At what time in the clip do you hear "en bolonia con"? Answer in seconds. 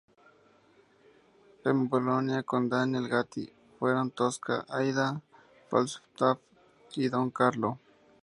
1.63-2.67